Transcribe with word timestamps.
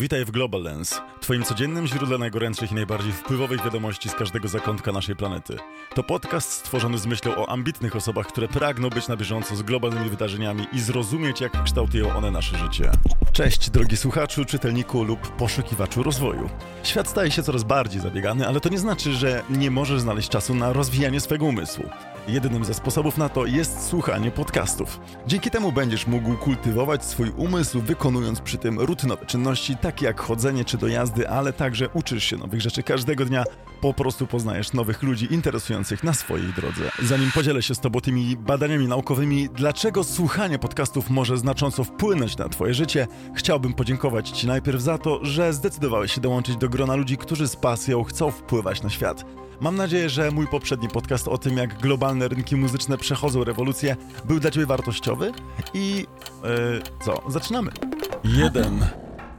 Witaj 0.00 0.24
w 0.24 0.30
Global 0.30 0.62
Lens, 0.62 1.00
twoim 1.20 1.44
codziennym 1.44 1.86
źródle 1.86 2.18
najgorętszych 2.18 2.72
i 2.72 2.74
najbardziej 2.74 3.12
wpływowych 3.12 3.64
wiadomości 3.64 4.08
z 4.08 4.14
każdego 4.14 4.48
zakątka 4.48 4.92
naszej 4.92 5.16
planety. 5.16 5.56
To 5.94 6.02
podcast 6.02 6.52
stworzony 6.52 6.98
z 6.98 7.06
myślą 7.06 7.36
o 7.36 7.48
ambitnych 7.48 7.96
osobach, 7.96 8.26
które 8.26 8.48
pragną 8.48 8.90
być 8.90 9.08
na 9.08 9.16
bieżąco 9.16 9.56
z 9.56 9.62
globalnymi 9.62 10.10
wydarzeniami 10.10 10.66
i 10.72 10.80
zrozumieć, 10.80 11.40
jak 11.40 11.64
kształtują 11.64 12.16
one 12.16 12.30
nasze 12.30 12.58
życie. 12.58 12.90
Cześć, 13.32 13.70
drogi 13.70 13.96
słuchaczu, 13.96 14.44
czytelniku 14.44 15.04
lub 15.04 15.20
poszukiwaczu 15.36 16.02
rozwoju. 16.02 16.50
Świat 16.82 17.08
staje 17.08 17.30
się 17.30 17.42
coraz 17.42 17.64
bardziej 17.64 18.00
zabiegany, 18.00 18.48
ale 18.48 18.60
to 18.60 18.68
nie 18.68 18.78
znaczy, 18.78 19.12
że 19.12 19.42
nie 19.50 19.70
możesz 19.70 20.00
znaleźć 20.00 20.28
czasu 20.28 20.54
na 20.54 20.72
rozwijanie 20.72 21.20
swego 21.20 21.44
umysłu. 21.44 21.84
Jednym 22.28 22.64
ze 22.64 22.74
sposobów 22.74 23.18
na 23.18 23.28
to 23.28 23.46
jest 23.46 23.88
słuchanie 23.88 24.30
podcastów. 24.30 25.00
Dzięki 25.26 25.50
temu 25.50 25.72
będziesz 25.72 26.06
mógł 26.06 26.36
kultywować 26.36 27.04
swój 27.04 27.30
umysł, 27.36 27.80
wykonując 27.80 28.40
przy 28.40 28.58
tym 28.58 28.80
rutynowe 28.80 29.26
czynności, 29.26 29.76
takie 29.76 30.06
jak 30.06 30.20
chodzenie 30.20 30.64
czy 30.64 30.78
dojazdy, 30.78 31.28
ale 31.28 31.52
także 31.52 31.88
uczysz 31.88 32.24
się 32.24 32.36
nowych 32.36 32.60
rzeczy 32.60 32.82
każdego 32.82 33.24
dnia, 33.24 33.44
po 33.80 33.94
prostu 33.94 34.26
poznajesz 34.26 34.72
nowych 34.72 35.02
ludzi 35.02 35.34
interesujących 35.34 36.04
na 36.04 36.14
swojej 36.14 36.52
drodze. 36.52 36.90
Zanim 37.02 37.30
podzielę 37.32 37.62
się 37.62 37.74
z 37.74 37.80
Tobą 37.80 38.00
tymi 38.00 38.36
badaniami 38.36 38.88
naukowymi, 38.88 39.48
dlaczego 39.54 40.04
słuchanie 40.04 40.58
podcastów 40.58 41.10
może 41.10 41.38
znacząco 41.38 41.84
wpłynąć 41.84 42.36
na 42.36 42.48
Twoje 42.48 42.74
życie, 42.74 43.06
chciałbym 43.34 43.74
podziękować 43.74 44.30
Ci 44.30 44.46
najpierw 44.46 44.82
za 44.82 44.98
to, 44.98 45.24
że 45.24 45.52
zdecydowałeś 45.52 46.14
się 46.14 46.20
dołączyć 46.20 46.56
do 46.56 46.68
grona 46.68 46.94
ludzi, 46.94 47.16
którzy 47.16 47.48
z 47.48 47.56
pasją 47.56 48.04
chcą 48.04 48.30
wpływać 48.30 48.82
na 48.82 48.90
świat. 48.90 49.24
Mam 49.60 49.76
nadzieję, 49.76 50.08
że 50.08 50.30
mój 50.30 50.46
poprzedni 50.46 50.88
podcast 50.88 51.28
o 51.28 51.38
tym, 51.38 51.56
jak 51.56 51.78
globalne 51.78 52.28
rynki 52.28 52.56
muzyczne 52.56 52.98
przechodzą 52.98 53.44
rewolucję, 53.44 53.96
był 54.24 54.40
dla 54.40 54.50
Ciebie 54.50 54.66
wartościowy. 54.66 55.32
I 55.74 55.96
yy, 55.96 56.82
co? 57.04 57.22
Zaczynamy. 57.28 57.70
Jeden. 58.24 58.86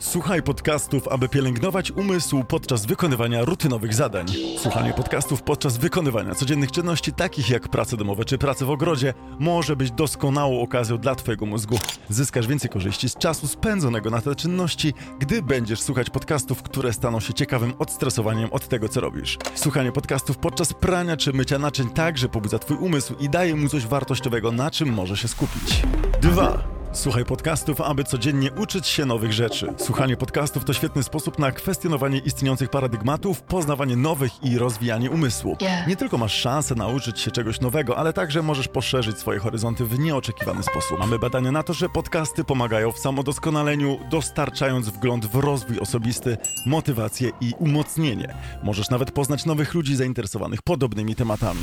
Słuchaj 0.02 0.44
podcastów, 0.44 1.08
aby 1.08 1.30
pielęgnować 1.30 1.92
umysł 1.92 2.44
podczas 2.44 2.86
wykonywania 2.86 3.46
rutynowych 3.46 3.94
zadań. 3.94 4.26
Słuchanie 4.58 4.94
podcastów 4.94 5.44
podczas 5.44 5.78
wykonywania 5.78 6.36
codziennych 6.36 6.72
czynności, 6.72 7.14
takich 7.14 7.50
jak 7.50 7.70
prace 7.70 7.98
domowe 7.98 8.26
czy 8.26 8.38
prace 8.38 8.66
w 8.66 8.70
ogrodzie, 8.70 9.14
może 9.40 9.76
być 9.76 9.92
doskonałą 9.92 10.62
okazją 10.62 10.98
dla 10.98 11.16
Twojego 11.16 11.46
mózgu. 11.46 11.80
Zyskasz 12.10 12.48
więcej 12.48 12.70
korzyści 12.70 13.10
z 13.10 13.16
czasu 13.16 13.48
spędzonego 13.48 14.10
na 14.10 14.22
te 14.22 14.36
czynności, 14.36 14.94
gdy 15.20 15.42
będziesz 15.42 15.82
słuchać 15.82 16.10
podcastów, 16.10 16.64
które 16.64 16.94
staną 16.94 17.20
się 17.20 17.34
ciekawym 17.34 17.74
odstresowaniem 17.80 18.54
od 18.54 18.68
tego, 18.68 18.90
co 18.90 19.02
robisz. 19.02 19.38
Słuchanie 19.56 19.92
podcastów 19.92 20.38
podczas 20.38 20.74
prania 20.74 21.18
czy 21.18 21.34
mycia 21.34 21.60
naczyń 21.60 21.90
także 21.90 22.30
pobudza 22.30 22.60
Twój 22.60 22.78
umysł 22.78 23.16
i 23.20 23.30
daje 23.30 23.56
mu 23.56 23.70
coś 23.70 23.88
wartościowego, 23.88 24.52
na 24.52 24.72
czym 24.72 24.94
może 24.94 25.18
się 25.18 25.28
skupić. 25.28 25.82
2. 26.22 26.81
Słuchaj 26.94 27.26
podcastów, 27.26 27.82
aby 27.82 28.04
codziennie 28.04 28.52
uczyć 28.52 28.88
się 28.88 29.06
nowych 29.06 29.34
rzeczy. 29.34 29.74
Słuchanie 29.78 30.18
podcastów 30.18 30.66
to 30.66 30.74
świetny 30.74 31.04
sposób 31.04 31.40
na 31.40 31.52
kwestionowanie 31.52 32.20
istniejących 32.20 32.70
paradygmatów, 32.70 33.42
poznawanie 33.42 33.96
nowych 33.96 34.44
i 34.44 34.58
rozwijanie 34.58 35.12
umysłu. 35.12 35.58
Yeah. 35.62 35.88
Nie 35.88 35.96
tylko 35.96 36.18
masz 36.18 36.34
szansę 36.34 36.76
nauczyć 36.76 37.20
się 37.20 37.32
czegoś 37.32 37.62
nowego, 37.62 37.98
ale 37.98 38.14
także 38.14 38.42
możesz 38.42 38.68
poszerzyć 38.68 39.18
swoje 39.18 39.40
horyzonty 39.40 39.86
w 39.86 40.00
nieoczekiwany 40.00 40.64
sposób. 40.64 41.00
Mamy 41.00 41.20
badania 41.20 41.52
na 41.52 41.64
to, 41.64 41.74
że 41.74 41.90
podcasty 41.90 42.44
pomagają 42.44 42.92
w 42.92 43.00
samodoskonaleniu, 43.00 44.00
dostarczając 44.10 44.90
wgląd 44.90 45.26
w 45.26 45.36
rozwój 45.36 45.80
osobisty, 45.80 46.38
motywację 46.66 47.32
i 47.42 47.54
umocnienie. 47.60 48.36
Możesz 48.64 48.90
nawet 48.90 49.12
poznać 49.12 49.46
nowych 49.46 49.74
ludzi 49.74 49.96
zainteresowanych 49.96 50.62
podobnymi 50.62 51.16
tematami. 51.16 51.62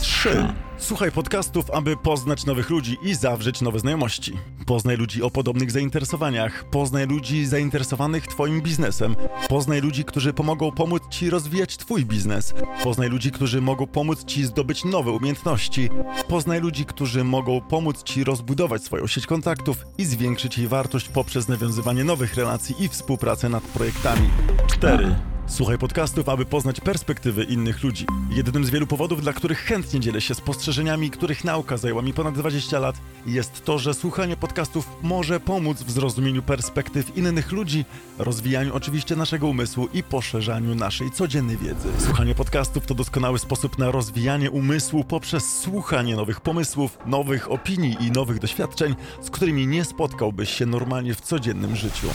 3. 0.00 0.48
Słuchaj 0.78 1.12
podcastów, 1.12 1.70
aby 1.70 1.96
poznać 1.96 2.46
nowych 2.46 2.70
ludzi 2.70 2.96
i 3.02 3.14
zawrzeć 3.14 3.60
nowe 3.60 3.78
znajomości. 3.78 4.32
Poznaj 4.66 4.96
ludzi 4.96 5.22
o 5.22 5.30
podobnych 5.30 5.70
zainteresowaniach, 5.70 6.64
poznaj 6.70 7.06
ludzi 7.06 7.46
zainteresowanych 7.46 8.26
Twoim 8.26 8.60
biznesem, 8.60 9.16
poznaj 9.48 9.80
ludzi, 9.80 10.04
którzy 10.04 10.32
pomogą 10.32 10.72
pomóc 10.72 11.02
Ci 11.10 11.30
rozwijać 11.30 11.76
Twój 11.76 12.04
biznes, 12.04 12.54
poznaj 12.84 13.08
ludzi, 13.08 13.30
którzy 13.30 13.60
mogą 13.60 13.86
pomóc 13.86 14.24
Ci 14.24 14.44
zdobyć 14.44 14.84
nowe 14.84 15.10
umiejętności, 15.10 15.88
poznaj 16.28 16.60
ludzi, 16.60 16.84
którzy 16.84 17.24
mogą 17.24 17.60
pomóc 17.60 18.02
Ci 18.02 18.24
rozbudować 18.24 18.84
swoją 18.84 19.06
sieć 19.06 19.26
kontaktów 19.26 19.86
i 19.98 20.04
zwiększyć 20.04 20.58
jej 20.58 20.68
wartość 20.68 21.08
poprzez 21.08 21.48
nawiązywanie 21.48 22.04
nowych 22.04 22.34
relacji 22.34 22.84
i 22.84 22.88
współpracę 22.88 23.48
nad 23.48 23.62
projektami. 23.62 24.30
4. 24.66 25.29
Słuchaj 25.50 25.78
podcastów, 25.78 26.28
aby 26.28 26.44
poznać 26.44 26.80
perspektywy 26.80 27.44
innych 27.44 27.82
ludzi. 27.82 28.06
Jednym 28.30 28.64
z 28.64 28.70
wielu 28.70 28.86
powodów, 28.86 29.22
dla 29.22 29.32
których 29.32 29.58
chętnie 29.58 30.00
dzielę 30.00 30.20
się 30.20 30.34
spostrzeżeniami, 30.34 31.10
których 31.10 31.44
nauka 31.44 31.76
zajęła 31.76 32.02
mi 32.02 32.12
ponad 32.12 32.34
20 32.34 32.78
lat, 32.78 32.96
jest 33.26 33.64
to, 33.64 33.78
że 33.78 33.94
słuchanie 33.94 34.36
podcastów 34.36 34.88
może 35.02 35.40
pomóc 35.40 35.82
w 35.82 35.90
zrozumieniu 35.90 36.42
perspektyw 36.42 37.16
innych 37.16 37.52
ludzi, 37.52 37.84
rozwijaniu 38.18 38.74
oczywiście 38.74 39.16
naszego 39.16 39.46
umysłu 39.46 39.88
i 39.92 40.02
poszerzaniu 40.02 40.74
naszej 40.74 41.10
codziennej 41.10 41.56
wiedzy. 41.56 41.88
Słuchanie 41.98 42.34
podcastów 42.34 42.86
to 42.86 42.94
doskonały 42.94 43.38
sposób 43.38 43.78
na 43.78 43.90
rozwijanie 43.90 44.50
umysłu 44.50 45.04
poprzez 45.04 45.58
słuchanie 45.58 46.16
nowych 46.16 46.40
pomysłów, 46.40 46.98
nowych 47.06 47.50
opinii 47.50 47.96
i 48.00 48.10
nowych 48.10 48.38
doświadczeń, 48.38 48.94
z 49.22 49.30
którymi 49.30 49.66
nie 49.66 49.84
spotkałbyś 49.84 50.50
się 50.50 50.66
normalnie 50.66 51.14
w 51.14 51.20
codziennym 51.20 51.76
życiu. 51.76 52.06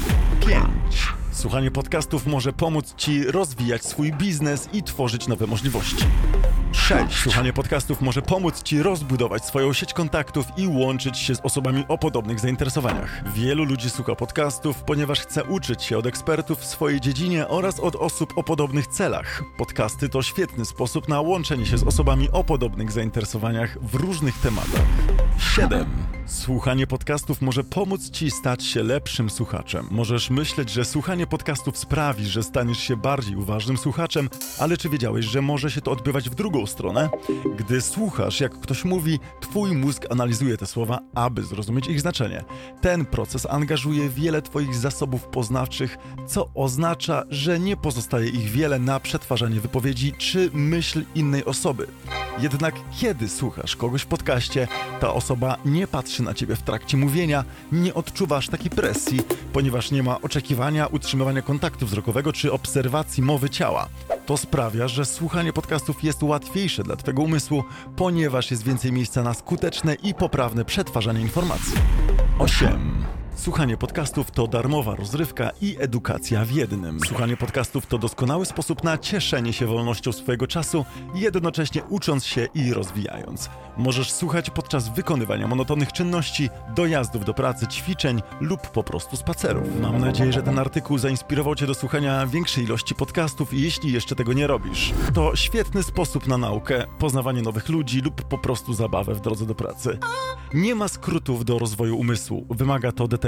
5. 0.47 1.24
Słuchanie 1.35 1.71
podcastów 1.71 2.27
może 2.27 2.53
pomóc 2.53 2.95
Ci 2.95 3.23
rozwijać 3.23 3.85
swój 3.85 4.13
biznes 4.13 4.69
i 4.73 4.83
tworzyć 4.83 5.27
nowe 5.27 5.47
możliwości. 5.47 6.05
6. 6.71 7.17
Słuchanie 7.17 7.53
podcastów 7.53 8.01
może 8.01 8.21
pomóc 8.21 8.63
Ci 8.63 8.83
rozbudować 8.83 9.45
swoją 9.45 9.73
sieć 9.73 9.93
kontaktów 9.93 10.45
i 10.57 10.67
łączyć 10.67 11.17
się 11.17 11.35
z 11.35 11.39
osobami 11.39 11.83
o 11.87 11.97
podobnych 11.97 12.39
zainteresowaniach. 12.39 13.33
Wielu 13.33 13.63
ludzi 13.63 13.89
słucha 13.89 14.15
podcastów, 14.15 14.83
ponieważ 14.83 15.19
chce 15.19 15.43
uczyć 15.43 15.83
się 15.83 15.97
od 15.97 16.05
ekspertów 16.05 16.59
w 16.59 16.65
swojej 16.65 17.01
dziedzinie 17.01 17.47
oraz 17.47 17.79
od 17.79 17.95
osób 17.95 18.33
o 18.37 18.43
podobnych 18.43 18.87
celach. 18.87 19.43
Podcasty 19.57 20.09
to 20.09 20.21
świetny 20.21 20.65
sposób 20.65 21.07
na 21.07 21.21
łączenie 21.21 21.65
się 21.65 21.77
z 21.77 21.83
osobami 21.83 22.29
o 22.31 22.43
podobnych 22.43 22.91
zainteresowaniach 22.91 23.77
w 23.81 23.95
różnych 23.95 24.37
tematach. 24.37 24.85
7. 25.39 26.14
Słuchanie 26.27 26.87
podcastów 26.87 27.41
może 27.41 27.63
pomóc 27.63 28.09
Ci 28.09 28.31
stać 28.31 28.63
się 28.63 28.83
lepszym 28.83 29.29
słuchaczem. 29.29 29.87
Możesz 29.91 30.29
myśleć, 30.29 30.69
że 30.69 30.85
słuchanie 30.85 31.27
podcastów 31.27 31.77
sprawi, 31.77 32.25
że 32.25 32.43
staniesz 32.43 32.77
się 32.77 32.97
bardziej 32.97 33.35
uważnym 33.35 33.77
słuchaczem, 33.77 34.29
ale 34.59 34.77
czy 34.77 34.89
wiedziałeś, 34.89 35.25
że 35.25 35.41
może 35.41 35.71
się 35.71 35.81
to 35.81 35.91
odbywać 35.91 36.29
w 36.29 36.35
drugą 36.35 36.65
stronę? 36.65 37.09
Gdy 37.57 37.81
słuchasz, 37.81 38.39
jak 38.39 38.59
ktoś 38.59 38.85
mówi, 38.85 39.19
Twój 39.39 39.75
mózg 39.75 40.05
analizuje 40.09 40.57
te 40.57 40.65
słowa, 40.65 40.99
aby 41.15 41.43
zrozumieć 41.43 41.87
ich 41.87 42.01
znaczenie. 42.01 42.43
Ten 42.81 43.05
proces 43.05 43.47
angażuje 43.49 44.09
wiele 44.09 44.41
Twoich 44.41 44.75
zasobów 44.75 45.23
poznawczych, 45.23 45.97
co 46.27 46.49
oznacza, 46.53 47.23
że 47.29 47.59
nie 47.59 47.77
pozostaje 47.77 48.29
ich 48.29 48.49
wiele 48.51 48.79
na 48.79 48.99
przetwarzanie 48.99 49.59
wypowiedzi 49.59 50.13
czy 50.17 50.49
myśl 50.53 51.03
innej 51.15 51.45
osoby. 51.45 51.87
Jednak 52.39 52.75
kiedy 52.99 53.29
słuchasz 53.29 53.75
kogoś 53.75 54.01
w 54.01 54.05
podcaście, 54.05 54.67
ta 54.99 55.13
osoba 55.13 55.57
nie 55.65 55.87
patrzy 55.87 56.23
na 56.23 56.33
ciebie 56.33 56.55
w 56.55 56.61
trakcie 56.61 56.97
mówienia, 56.97 57.43
nie 57.71 57.93
odczuwasz 57.93 58.47
takiej 58.47 58.69
presji, 58.69 59.21
ponieważ 59.53 59.91
nie 59.91 60.03
ma 60.03 60.21
oczekiwania 60.21 60.87
utrzymywania 60.87 61.41
kontaktu 61.41 61.85
wzrokowego 61.85 62.33
czy 62.33 62.51
obserwacji 62.51 63.23
mowy 63.23 63.49
ciała. 63.49 63.89
To 64.25 64.37
sprawia, 64.37 64.87
że 64.87 65.05
słuchanie 65.05 65.53
podcastów 65.53 66.03
jest 66.03 66.23
łatwiejsze 66.23 66.83
dla 66.83 66.95
twojego 66.95 67.21
umysłu, 67.21 67.63
ponieważ 67.95 68.51
jest 68.51 68.63
więcej 68.63 68.91
miejsca 68.91 69.23
na 69.23 69.33
skuteczne 69.33 69.95
i 69.95 70.13
poprawne 70.13 70.65
przetwarzanie 70.65 71.21
informacji. 71.21 71.73
8. 72.39 73.05
Słuchanie 73.35 73.77
podcastów 73.77 74.31
to 74.31 74.47
darmowa 74.47 74.95
rozrywka 74.95 75.51
i 75.61 75.75
edukacja 75.79 76.45
w 76.45 76.51
jednym. 76.51 76.99
Słuchanie 77.07 77.37
podcastów 77.37 77.85
to 77.85 77.97
doskonały 77.97 78.45
sposób 78.45 78.83
na 78.83 78.97
cieszenie 78.97 79.53
się 79.53 79.65
wolnością 79.65 80.11
swojego 80.11 80.47
czasu, 80.47 80.85
jednocześnie 81.15 81.83
ucząc 81.83 82.25
się 82.25 82.47
i 82.53 82.73
rozwijając. 82.73 83.49
Możesz 83.77 84.11
słuchać 84.11 84.49
podczas 84.49 84.89
wykonywania 84.89 85.47
monotonnych 85.47 85.93
czynności, 85.93 86.49
dojazdów 86.75 87.25
do 87.25 87.33
pracy, 87.33 87.67
ćwiczeń 87.67 88.21
lub 88.41 88.61
po 88.61 88.83
prostu 88.83 89.17
spacerów. 89.17 89.81
Mam 89.81 89.99
nadzieję, 89.99 90.33
że 90.33 90.43
ten 90.43 90.59
artykuł 90.59 90.97
zainspirował 90.97 91.55
Cię 91.55 91.67
do 91.67 91.73
słuchania 91.73 92.27
większej 92.27 92.63
ilości 92.63 92.95
podcastów 92.95 93.53
i 93.53 93.61
jeśli 93.61 93.93
jeszcze 93.93 94.15
tego 94.15 94.33
nie 94.33 94.47
robisz, 94.47 94.93
to 95.13 95.35
świetny 95.35 95.83
sposób 95.83 96.27
na 96.27 96.37
naukę, 96.37 96.85
poznawanie 96.99 97.41
nowych 97.41 97.69
ludzi 97.69 98.01
lub 98.01 98.21
po 98.21 98.37
prostu 98.37 98.73
zabawę 98.73 99.13
w 99.13 99.21
drodze 99.21 99.45
do 99.45 99.55
pracy. 99.55 99.99
Nie 100.53 100.75
ma 100.75 100.87
skrótów 100.87 101.45
do 101.45 101.59
rozwoju 101.59 101.97
umysłu. 101.97 102.45
Wymaga 102.49 102.91
to 102.91 103.07
determinacji 103.07 103.24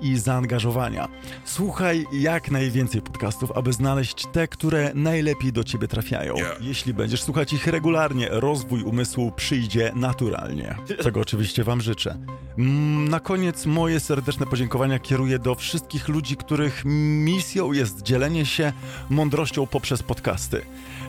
i 0.00 0.18
zaangażowania. 0.18 1.08
Słuchaj 1.44 2.04
jak 2.12 2.50
najwięcej 2.50 3.02
podcastów, 3.02 3.52
aby 3.52 3.72
znaleźć 3.72 4.26
te, 4.32 4.48
które 4.48 4.90
najlepiej 4.94 5.52
do 5.52 5.64
ciebie 5.64 5.88
trafiają. 5.88 6.34
Jeśli 6.60 6.94
będziesz 6.94 7.22
słuchać 7.22 7.52
ich 7.52 7.66
regularnie, 7.66 8.28
rozwój 8.30 8.82
umysłu 8.82 9.32
przyjdzie 9.36 9.92
naturalnie. 9.94 10.76
Czego 11.02 11.20
oczywiście 11.20 11.64
Wam 11.64 11.80
życzę. 11.80 12.18
Mm, 12.58 13.08
Na 13.08 13.20
koniec 13.20 13.66
moje 13.66 14.00
serdeczne 14.00 14.46
podziękowania 14.46 14.98
kieruję 14.98 15.38
do 15.38 15.54
wszystkich 15.54 16.08
ludzi, 16.08 16.36
których 16.36 16.82
misją 16.84 17.72
jest 17.72 18.02
dzielenie 18.02 18.46
się 18.46 18.72
mądrością 19.10 19.66
poprzez 19.66 20.02
podcasty. 20.02 20.60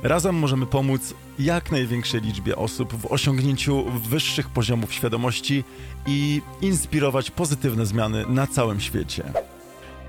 Razem 0.03 0.35
możemy 0.35 0.65
pomóc 0.65 1.13
jak 1.39 1.71
największej 1.71 2.21
liczbie 2.21 2.55
osób 2.55 2.93
w 2.93 3.05
osiągnięciu 3.11 3.83
wyższych 3.91 4.49
poziomów 4.49 4.93
świadomości 4.93 5.63
i 6.07 6.41
inspirować 6.61 7.31
pozytywne 7.31 7.85
zmiany 7.85 8.14
na 8.27 8.47
całym 8.47 8.79
świecie. 8.79 9.23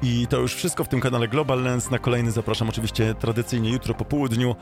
I 0.03 0.27
to 0.27 0.39
już 0.39 0.55
wszystko 0.55 0.85
w 0.85 0.89
tym 0.89 1.01
kanale 1.01 1.29
Global 1.29 1.63
Lens. 1.63 1.91
Na 1.91 1.99
kolejny 1.99 2.31
zapraszam 2.31 2.69
oczywiście 2.69 3.15
tradycyjnie 3.15 3.71
jutro 3.71 3.95
po 3.95 4.05
południu. 4.05 4.57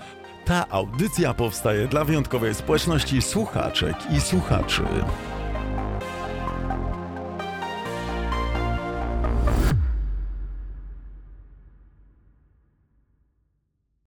Ta 0.44 0.69
audycja 0.69 1.35
powstaje 1.35 1.88
dla 1.88 2.05
wyjątkowej 2.05 2.55
społeczności 2.55 3.23
słuchaczek 3.23 3.96
i 4.17 4.20
słuchaczy. 4.20 4.82